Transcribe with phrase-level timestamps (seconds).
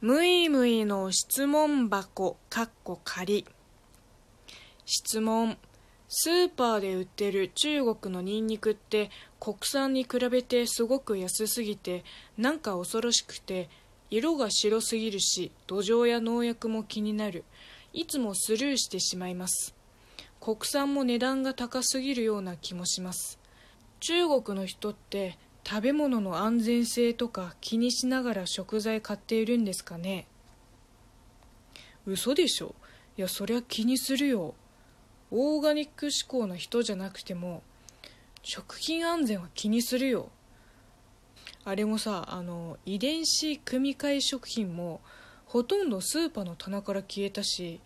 [0.00, 3.44] むいむいの質問箱かっこ仮
[4.86, 5.58] 質問。
[6.08, 12.04] スーパーで売ってる中国のニンニクって国産に比べてすごく安すぎて
[12.36, 13.68] なんか恐ろしくて
[14.08, 17.42] 色が白すぎるし土壌や農薬も気になる。
[17.92, 19.74] いつもスルーしてしまいます。
[20.40, 23.40] 国産も値段が高すぎるような気もします。
[23.98, 25.36] 中国の人って
[25.68, 30.26] 食べ物の安全性とか気にしながら食材買っているんですかね？
[32.06, 32.74] 嘘でしょ？
[33.18, 34.54] いやそりゃ気にするよ。
[35.30, 37.62] オーガニック志向の人じゃなくても
[38.42, 40.30] 食品安全は気にするよ。
[41.66, 45.02] あれもさあの遺伝子組み換え食品も
[45.44, 47.82] ほとんどスーパーの棚から消えたし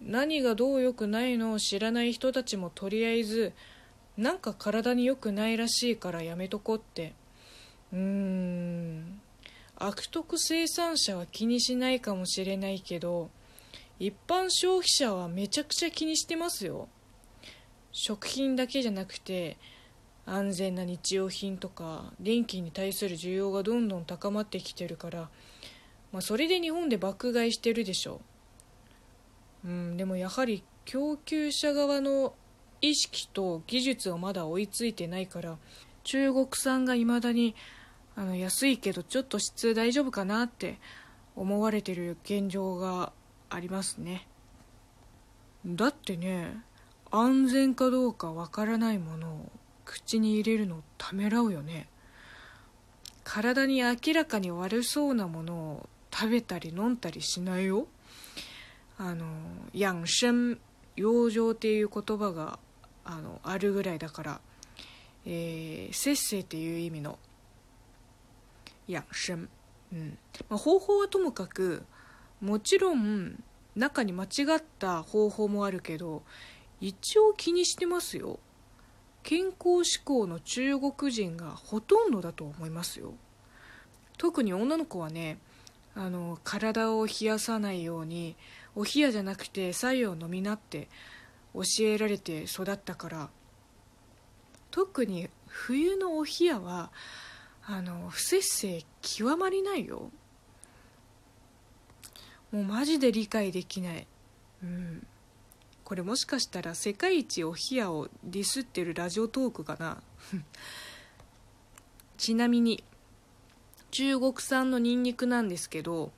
[0.00, 3.52] 何がどう良くないのを知らない人たちもとりあえず
[4.16, 7.14] なんか体に良くないらしいからやめとこって。
[7.92, 9.20] うーん。
[9.76, 13.30] 悪徳生産者は気にしないかもしれないけど
[13.98, 16.88] 一般消費者はめちゃくちゃ気にしてますよ。
[17.90, 19.58] 食品だけじゃなくて
[20.24, 25.28] 安全な日用品とか電気に対する需要がどんどん高まってきてるから、
[26.12, 28.20] まあ、それで日本で爆買いしてるでしょ。
[29.64, 29.96] うん。
[29.96, 32.34] でもやはり供給者側の
[32.82, 35.56] 意識と技術はまだ追いついてないから
[36.02, 37.54] 中国産がいまだに
[38.16, 40.78] あの安いけどちょっと質大丈夫かなって
[41.36, 43.12] 思われてる現状が
[43.48, 44.26] ありますね。
[45.64, 46.60] だってね
[47.10, 49.52] 安全かどうかわからないものを
[49.84, 51.88] 口に入れるのためらうよね。
[53.24, 57.86] 体に明らかに悪そうなものを食べたり飲んだりしないよ。
[58.98, 59.26] あの
[59.72, 60.58] 養生
[60.96, 62.58] 養生っていう言葉が
[63.04, 64.40] あのあるぐらいだから、
[65.26, 67.18] えー、節制っていう意味の
[68.88, 69.36] 養生、う
[69.94, 70.18] ん。
[70.48, 71.84] まあ、方法はともかく
[72.40, 73.42] もちろん
[73.76, 74.26] 中に間違
[74.58, 76.22] った方法もあるけど
[76.80, 78.38] 一応気にしてますよ。
[79.22, 83.14] 健康志向の中国人がほとんどだと思いますよ。
[84.18, 85.38] 特に女の子はね
[85.94, 88.36] あの体を冷やさないように
[88.74, 90.88] お冷やじゃなくて白湯を飲みなって
[91.54, 93.30] 教えられて育ったから
[94.70, 96.90] 特に冬のお冷やは
[97.64, 100.10] あの不節制極まりないよ。
[102.50, 104.06] もうマジで理解できない。
[104.62, 105.06] うん。
[105.84, 110.02] これもしかしたら世界一お冷やをディスってるラジオトークかな。
[112.16, 112.82] ちなみに
[113.90, 116.12] 中国産のニンニクなんですけど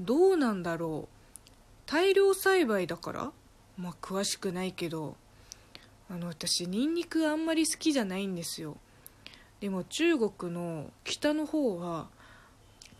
[0.00, 1.16] どうなんだろう。
[1.86, 3.32] 大量栽培だから
[3.76, 5.16] まあ詳しくないけど
[6.10, 8.76] あの私ニンニクあんまり好きじゃないんですよ。
[9.60, 12.08] でも中国の北の方は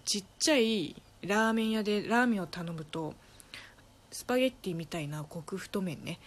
[0.04, 3.14] ちっちゃいラーメン屋でラーメンを頼むと
[4.10, 6.18] スパゲッティみたいな極太麺ね。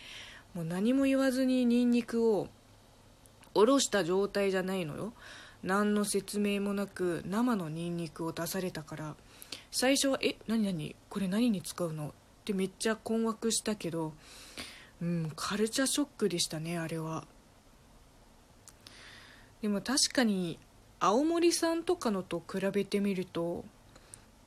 [0.53, 2.47] もう何も言わずにニンニクを
[3.53, 5.13] おろした状態じゃないのよ。
[5.63, 9.15] 何の説明もなく生のニンニクを出されたから。
[9.71, 10.95] 最初は「え何何？
[11.09, 12.13] これ何に使うの?」
[12.49, 14.13] ってめっちゃ困惑したけど
[15.01, 17.25] うんカルチャーショックでしたねあれは。
[19.61, 20.57] でも確かに
[20.99, 23.65] 青森産とかのと比べてみると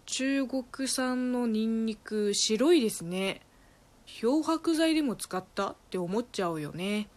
[0.07, 3.41] 中国産のニンニク白いですね。
[4.05, 7.09] 漂白剤でも使ったって思っちゃうよね。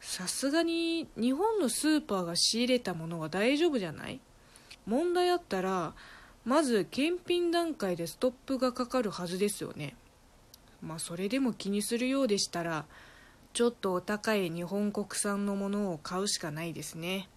[0.00, 4.20] さすがに日本のスーパーが仕入れたものは大丈夫じゃない？
[4.84, 5.94] 問題あったら
[6.44, 9.94] まず検品段階でストップがかかるはずですよね
[10.80, 12.84] まあそれでも気にするようでしたら
[13.52, 17.28] ちょっとお高い日本国産のものを買うしかないですね。